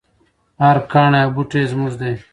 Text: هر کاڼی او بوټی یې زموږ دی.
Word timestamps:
هر 0.63 0.77
کاڼی 0.91 1.19
او 1.23 1.29
بوټی 1.35 1.59
یې 1.61 1.69
زموږ 1.71 1.91
دی. 2.01 2.13